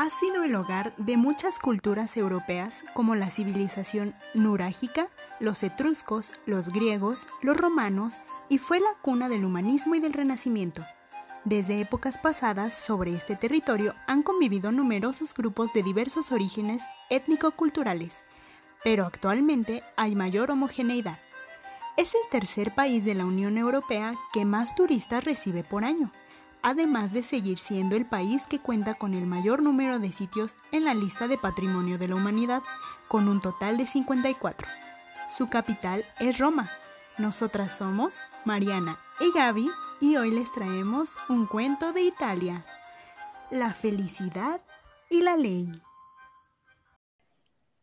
[0.00, 5.08] ha sido el hogar de muchas culturas europeas como la civilización nurágica,
[5.40, 8.14] los etruscos, los griegos, los romanos
[8.48, 10.82] y fue la cuna del humanismo y del renacimiento.
[11.44, 16.80] Desde épocas pasadas sobre este territorio han convivido numerosos grupos de diversos orígenes
[17.10, 18.14] étnico-culturales,
[18.82, 21.18] pero actualmente hay mayor homogeneidad.
[21.98, 26.10] Es el tercer país de la Unión Europea que más turistas recibe por año,
[26.62, 30.84] además de seguir siendo el país que cuenta con el mayor número de sitios en
[30.84, 32.62] la lista de Patrimonio de la Humanidad,
[33.08, 34.68] con un total de 54.
[35.28, 36.70] Su capital es Roma.
[37.18, 39.70] Nosotras somos Mariana y Gaby
[40.00, 42.64] y hoy les traemos un cuento de Italia.
[43.50, 44.60] La felicidad
[45.08, 45.70] y la ley.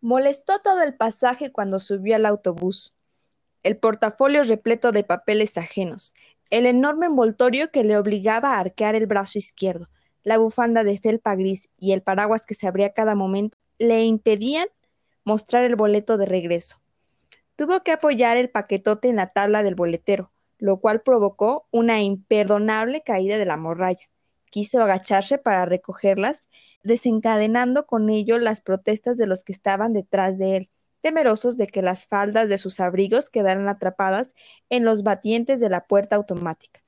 [0.02, 2.94] Molestó todo el pasaje cuando subió al autobús.
[3.64, 6.14] El portafolio repleto de papeles ajenos,
[6.50, 9.88] el enorme envoltorio que le obligaba a arquear el brazo izquierdo,
[10.24, 14.68] la bufanda de felpa gris y el paraguas que se abría cada momento le impedían
[15.24, 16.82] mostrar el boleto de regreso.
[17.56, 23.02] Tuvo que apoyar el paquetote en la tabla del boletero, lo cual provocó una imperdonable
[23.02, 24.10] caída de la morralla.
[24.50, 26.50] Quiso agacharse para recogerlas,
[26.84, 30.70] desencadenando con ello las protestas de los que estaban detrás de él
[31.08, 34.36] temerosos de que las faldas de sus abrigos quedaran atrapadas
[34.70, 36.84] en los batientes de la puerta automática.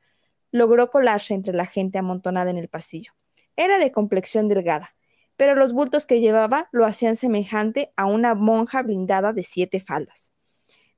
[0.51, 3.13] Logró colarse entre la gente amontonada en el pasillo.
[3.55, 4.93] Era de complexión delgada,
[5.37, 10.33] pero los bultos que llevaba lo hacían semejante a una monja blindada de siete faldas.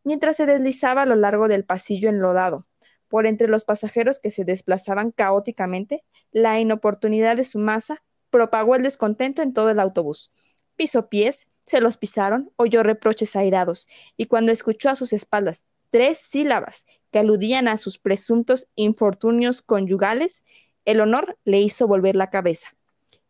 [0.03, 2.65] Mientras se deslizaba a lo largo del pasillo enlodado,
[3.07, 8.81] por entre los pasajeros que se desplazaban caóticamente, la inoportunidad de su masa propagó el
[8.81, 10.31] descontento en todo el autobús.
[10.75, 16.19] Pisó pies, se los pisaron, oyó reproches airados, y cuando escuchó a sus espaldas tres
[16.19, 20.45] sílabas que aludían a sus presuntos infortunios conyugales,
[20.85, 22.75] el honor le hizo volver la cabeza,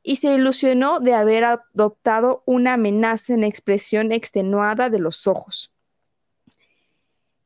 [0.04, 5.72] y se ilusionó de haber adoptado una amenaza en expresión extenuada de los ojos.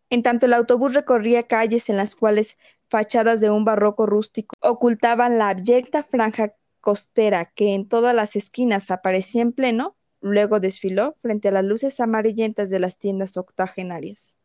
[0.10, 2.58] En tanto el autobús recorría calles en las cuales
[2.88, 8.92] fachadas de un barroco rústico ocultaban la abyecta franja costera que en todas las esquinas
[8.92, 9.96] aparecía en pleno,
[10.28, 14.36] Luego desfiló frente a las luces amarillentas de las tiendas octogenarias.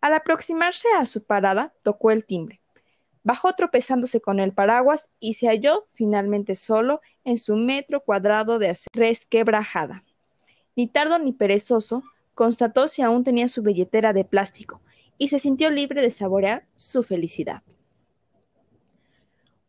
[0.00, 2.60] Al aproximarse a su parada, tocó el timbre.
[3.22, 8.76] Bajó tropezándose con el paraguas y se halló finalmente solo en su metro cuadrado de
[8.92, 10.02] resquebrajada.
[10.74, 12.02] Ni tardo ni perezoso,
[12.34, 14.80] constató si aún tenía su billetera de plástico
[15.18, 17.62] y se sintió libre de saborear su felicidad.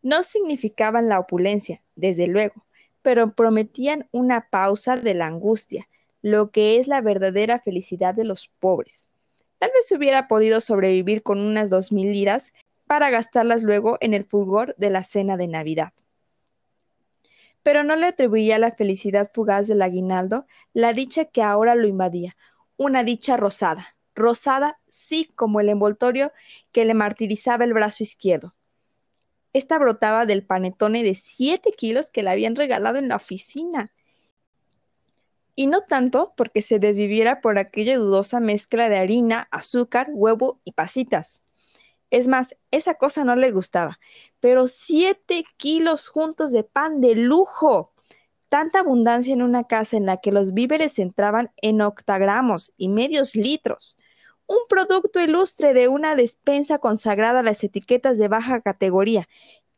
[0.00, 2.64] No significaban la opulencia, desde luego,
[3.02, 5.86] pero prometían una pausa de la angustia,
[6.22, 9.11] lo que es la verdadera felicidad de los pobres.
[9.62, 12.52] Tal vez hubiera podido sobrevivir con unas dos mil liras
[12.88, 15.92] para gastarlas luego en el fulgor de la cena de Navidad.
[17.62, 22.36] Pero no le atribuía la felicidad fugaz del aguinaldo la dicha que ahora lo invadía,
[22.76, 26.32] una dicha rosada, rosada sí como el envoltorio
[26.72, 28.54] que le martirizaba el brazo izquierdo.
[29.52, 33.92] Esta brotaba del panetone de siete kilos que le habían regalado en la oficina
[35.54, 40.72] y no tanto porque se desviviera por aquella dudosa mezcla de harina, azúcar, huevo y
[40.72, 41.42] pasitas.
[42.10, 43.98] Es más, esa cosa no le gustaba,
[44.40, 47.92] pero siete kilos juntos de pan de lujo.
[48.48, 53.34] Tanta abundancia en una casa en la que los víveres entraban en octagramos y medios
[53.34, 53.96] litros.
[54.46, 59.26] Un producto ilustre de una despensa consagrada a las etiquetas de baja categoría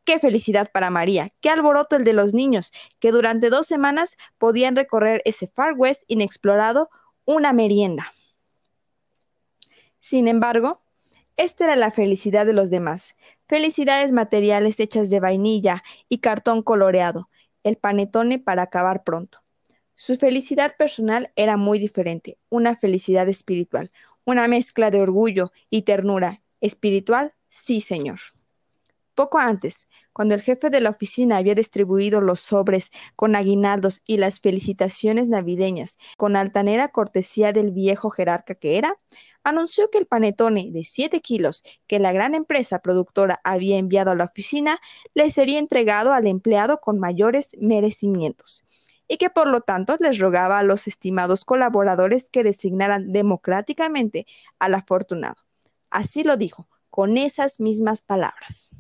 [0.05, 4.77] Qué felicidad para María, qué alboroto el de los niños, que durante dos semanas podían
[4.77, 6.91] recorrer ese Far West inexplorado,
[7.25, 8.13] una merienda.
[10.01, 10.83] Sin embargo,
[11.39, 13.17] esta era la felicidad de los demás,
[13.49, 17.31] felicidades materiales hechas de vainilla y cartón coloreado,
[17.63, 19.39] el panetone para acabar pronto.
[19.95, 23.91] Su felicidad personal era muy diferente, una felicidad espiritual,
[24.25, 26.43] una mezcla de orgullo y ternura.
[26.61, 28.19] Espiritual, sí, señor.
[29.15, 34.17] Poco antes, cuando el jefe de la oficina había distribuido los sobres con aguinaldos y
[34.17, 38.99] las felicitaciones navideñas con altanera cortesía del viejo jerarca que era,
[39.45, 44.17] anunció que el panetone de 7 kilos que la gran empresa productora había enviado a
[44.17, 44.79] la oficina
[45.15, 48.65] le sería entregado al empleado con mayores merecimientos
[49.07, 54.27] y que por lo tanto les rogaba a los estimados colaboradores que designaran democráticamente
[54.59, 55.37] al afortunado.
[55.91, 58.71] Así lo dijo, con esas mismas palabras.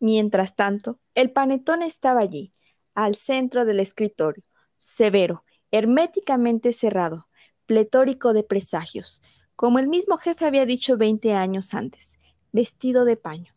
[0.00, 2.52] Mientras tanto, el panetón estaba allí,
[2.94, 4.44] al centro del escritorio,
[4.78, 7.28] severo, herméticamente cerrado,
[7.66, 9.20] pletórico de presagios,
[9.56, 12.18] como el mismo jefe había dicho veinte años antes,
[12.52, 13.54] vestido de paño.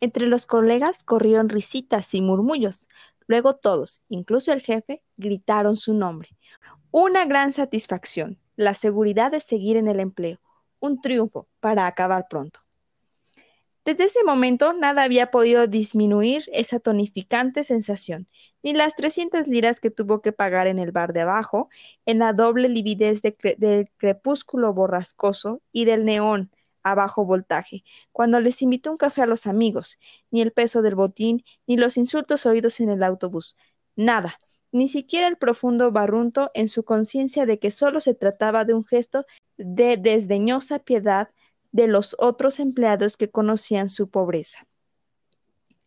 [0.00, 2.88] Entre los colegas corrieron risitas y murmullos.
[3.26, 6.30] Luego todos, incluso el jefe, gritaron su nombre.
[6.90, 10.38] Una gran satisfacción, la seguridad de seguir en el empleo,
[10.80, 12.60] un triunfo para acabar pronto.
[13.88, 18.28] Desde ese momento nada había podido disminuir esa tonificante sensación,
[18.62, 21.70] ni las 300 liras que tuvo que pagar en el bar de abajo,
[22.04, 26.50] en la doble lividez del crepúsculo borrascoso y del neón
[26.82, 27.82] a bajo voltaje,
[28.12, 29.98] cuando les invitó un café a los amigos,
[30.30, 33.56] ni el peso del botín, ni los insultos oídos en el autobús.
[33.96, 34.38] Nada,
[34.70, 38.84] ni siquiera el profundo barrunto en su conciencia de que solo se trataba de un
[38.84, 39.24] gesto
[39.56, 41.30] de desdeñosa piedad
[41.72, 44.66] de los otros empleados que conocían su pobreza.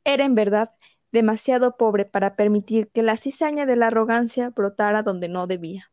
[0.04, 0.70] Era en verdad
[1.12, 5.92] demasiado pobre para permitir que la cizaña de la arrogancia brotara donde no debía.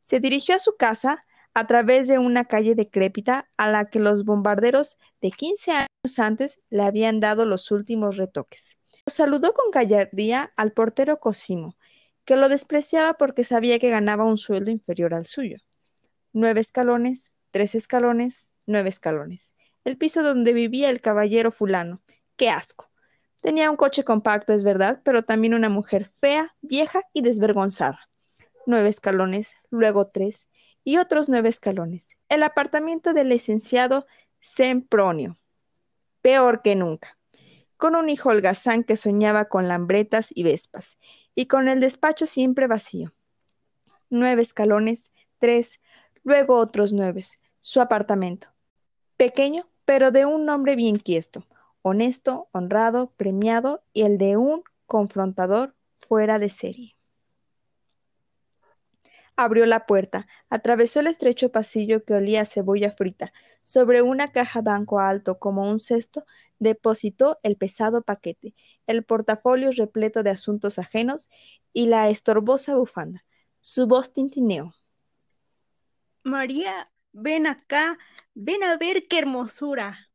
[0.00, 4.24] Se dirigió a su casa a través de una calle decrépita a la que los
[4.24, 8.78] bombarderos de quince años antes le habían dado los últimos retoques.
[9.06, 11.76] Saludó con gallardía al portero Cosimo,
[12.24, 15.58] que lo despreciaba porque sabía que ganaba un sueldo inferior al suyo.
[16.32, 19.54] Nueve escalones, tres escalones, nueve escalones.
[19.84, 22.02] El piso donde vivía el caballero fulano.
[22.36, 22.88] ¡Qué asco!
[23.40, 28.08] Tenía un coche compacto, es verdad, pero también una mujer fea, vieja y desvergonzada.
[28.66, 30.46] Nueve escalones, luego tres,
[30.84, 32.08] y otros nueve escalones.
[32.28, 34.06] El apartamento del licenciado
[34.40, 35.38] Sempronio.
[36.20, 37.16] Peor que nunca.
[37.76, 40.98] Con un hijo holgazán que soñaba con lambretas y vespas,
[41.34, 43.14] y con el despacho siempre vacío.
[44.10, 45.80] Nueve escalones, tres,
[46.22, 47.22] luego otros nueve.
[47.60, 48.54] Su apartamento
[49.18, 51.44] pequeño, pero de un hombre bien quiesto,
[51.82, 56.96] honesto, honrado, premiado y el de un confrontador fuera de serie.
[59.36, 63.32] Abrió la puerta, atravesó el estrecho pasillo que olía a cebolla frita.
[63.60, 66.24] Sobre una caja banco alto como un cesto,
[66.58, 68.54] depositó el pesado paquete,
[68.86, 71.28] el portafolio repleto de asuntos ajenos
[71.72, 73.24] y la estorbosa bufanda.
[73.60, 74.74] Su voz tintineó.
[76.24, 77.96] María, ven acá,
[78.40, 80.10] ven a ver qué hermosura.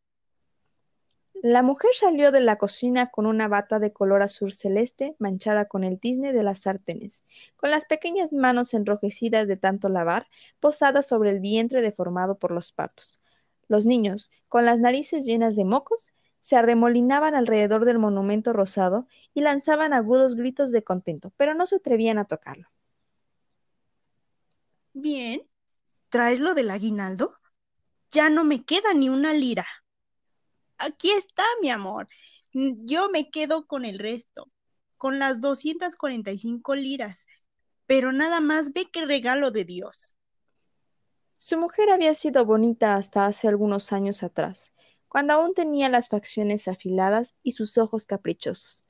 [1.34, 5.84] La mujer salió de la cocina con una bata de color azul celeste manchada con
[5.84, 7.26] el tizne de las sartenes,
[7.58, 10.28] con las pequeñas manos enrojecidas de tanto lavar,
[10.62, 13.22] posadas sobre el vientre deformado por los partos.
[13.68, 19.42] Los niños, con las narices llenas de mocos, se arremolinaban alrededor del monumento rosado y
[19.42, 22.70] lanzaban agudos gritos de contento, pero no se atrevían a tocarlo.
[24.94, 25.42] Bien,
[26.08, 27.32] ¿Traes lo del aguinaldo?
[28.14, 29.66] Ya no me queda ni una lira.
[30.78, 32.08] Aquí está, mi amor.
[32.52, 34.52] Yo me quedo con el resto,
[34.98, 37.26] con las 245 liras.
[37.88, 40.16] Pero nada más ve qué regalo de Dios.
[41.38, 44.74] Su mujer había sido bonita hasta hace algunos años atrás,
[45.10, 48.86] cuando aún tenía las facciones afiladas y sus ojos caprichosos.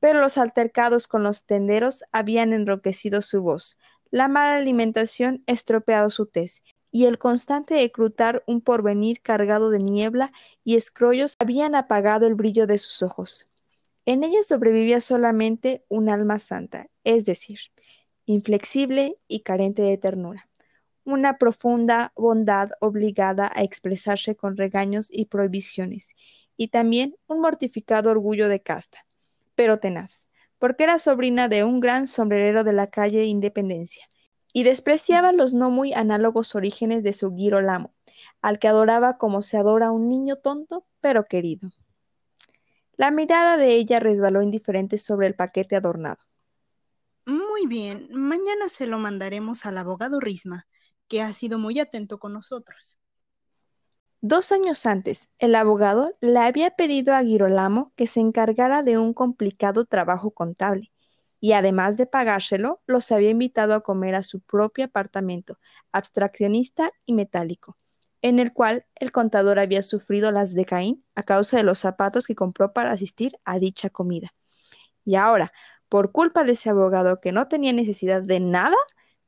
[0.00, 3.78] Pero los altercados con los tenderos habían enroquecido su voz,
[4.10, 6.62] la mala alimentación estropeado su tez,
[6.96, 10.32] y el constante escrutar un porvenir cargado de niebla
[10.64, 13.46] y escrollos habían apagado el brillo de sus ojos.
[14.06, 17.58] En ella sobrevivía solamente un alma santa, es decir,
[18.24, 20.48] inflexible y carente de ternura,
[21.04, 26.14] una profunda bondad obligada a expresarse con regaños y prohibiciones,
[26.56, 29.04] y también un mortificado orgullo de casta,
[29.54, 34.08] pero tenaz porque era sobrina de un gran sombrerero de la calle Independencia,
[34.56, 37.92] y despreciaba los no muy análogos orígenes de su Girolamo,
[38.40, 41.68] al que adoraba como se adora a un niño tonto, pero querido.
[42.96, 46.16] La mirada de ella resbaló indiferente sobre el paquete adornado.
[47.26, 50.66] Muy bien, mañana se lo mandaremos al abogado Risma,
[51.06, 52.98] que ha sido muy atento con nosotros.
[54.22, 59.12] Dos años antes, el abogado le había pedido a Girolamo que se encargara de un
[59.12, 60.94] complicado trabajo contable,
[61.40, 65.58] y además de pagárselo, los había invitado a comer a su propio apartamento,
[65.92, 67.76] abstraccionista y metálico,
[68.22, 72.26] en el cual el contador había sufrido las de Caín a causa de los zapatos
[72.26, 74.32] que compró para asistir a dicha comida.
[75.04, 75.52] Y ahora,
[75.88, 78.76] por culpa de ese abogado que no tenía necesidad de nada,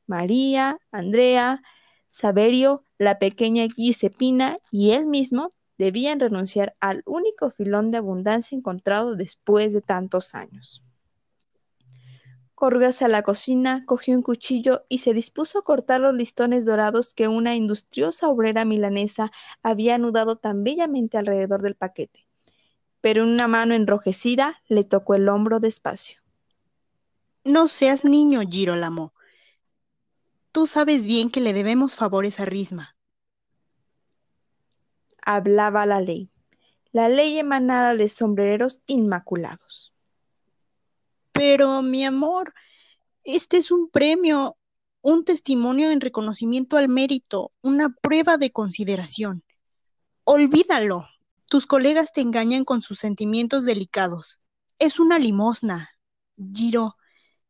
[0.07, 1.61] María, Andrea,
[2.07, 9.15] Saverio, la pequeña Giuseppina y él mismo debían renunciar al único filón de abundancia encontrado
[9.15, 10.83] después de tantos años.
[12.59, 17.13] Corrió hacia la cocina, cogió un cuchillo y se dispuso a cortar los listones dorados
[17.13, 19.31] que una industriosa obrera milanesa
[19.63, 22.27] había anudado tan bellamente alrededor del paquete.
[22.99, 26.19] Pero una mano enrojecida le tocó el hombro despacio.
[27.45, 29.13] No seas niño, Girolamo.
[30.51, 32.97] Tú sabes bien que le debemos favores a Risma.
[35.21, 36.29] Hablaba la ley,
[36.91, 39.93] la ley emanada de sombreros inmaculados.
[41.39, 42.53] Pero, mi amor,
[43.23, 44.57] este es un premio,
[44.99, 49.45] un testimonio en reconocimiento al mérito, una prueba de consideración.
[50.25, 51.07] Olvídalo.
[51.45, 54.41] Tus colegas te engañan con sus sentimientos delicados.
[54.79, 55.91] Es una limosna.
[56.53, 56.97] Giro,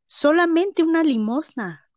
[0.06, 1.90] solamente una limosna.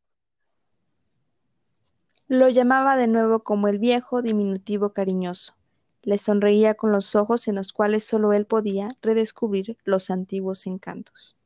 [2.26, 5.56] Lo llamaba de nuevo como el viejo diminutivo cariñoso.
[6.00, 11.36] Le sonreía con los ojos en los cuales solo él podía redescubrir los antiguos encantos.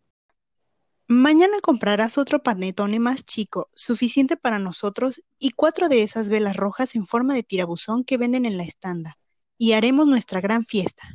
[1.09, 6.97] Mañana comprarás otro panetone más chico, suficiente para nosotros, y cuatro de esas velas rojas
[6.97, 9.17] en forma de tirabuzón que venden en la estanda,
[9.57, 11.15] y haremos nuestra gran fiesta.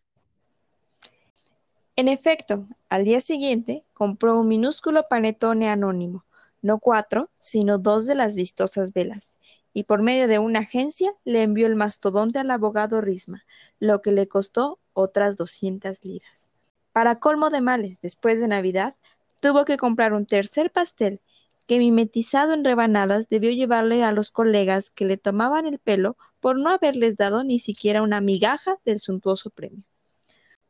[1.98, 6.24] En efecto, al día siguiente compró un minúsculo panetone anónimo,
[6.62, 9.38] no cuatro, sino dos de las vistosas velas,
[9.74, 13.43] y por medio de una agencia le envió el mastodonte al abogado Risma,
[13.79, 16.50] lo que le costó otras doscientas liras.
[16.93, 18.95] Para colmo de males, después de Navidad,
[19.41, 21.19] tuvo que comprar un tercer pastel
[21.67, 26.57] que mimetizado en rebanadas debió llevarle a los colegas que le tomaban el pelo por
[26.57, 29.83] no haberles dado ni siquiera una migaja del suntuoso premio.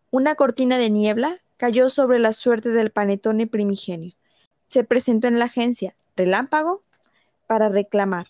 [0.10, 4.16] Una cortina de niebla cayó sobre la suerte del panetone primigenio.
[4.68, 6.84] Se presentó en la agencia Relámpago
[7.48, 8.28] para reclamar.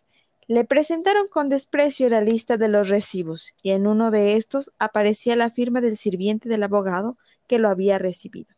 [0.47, 5.35] Le presentaron con desprecio la lista de los recibos, y en uno de estos aparecía
[5.35, 7.17] la firma del sirviente del abogado
[7.47, 8.53] que lo había recibido.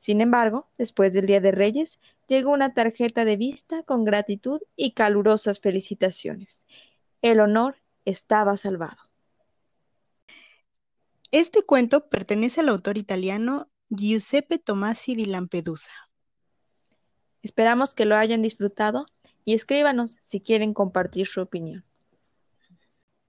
[0.00, 4.92] Sin embargo, después del Día de Reyes, llegó una tarjeta de vista con gratitud y
[4.92, 6.64] calurosas felicitaciones.
[7.20, 7.76] El honor
[8.06, 8.96] estaba salvado.
[11.32, 15.92] Este cuento pertenece al autor italiano Giuseppe Tomasi di Lampedusa.
[17.42, 19.04] Esperamos que lo hayan disfrutado
[19.44, 21.84] y escríbanos si quieren compartir su opinión.